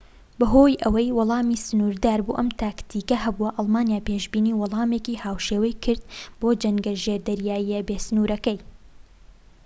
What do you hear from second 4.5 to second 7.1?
وەڵامێکی هاوشێوەی کرد بۆ جەنگە